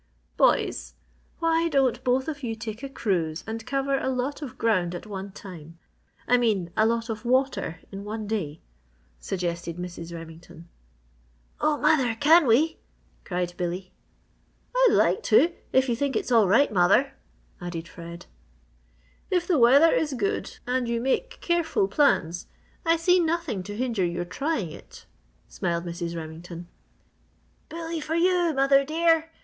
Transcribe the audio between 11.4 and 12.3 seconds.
"Oh, mother,